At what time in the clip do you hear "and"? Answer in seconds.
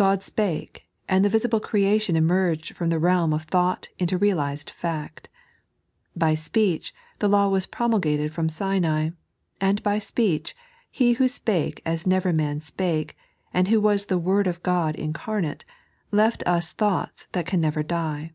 1.08-1.24, 9.60-9.82, 13.52-13.66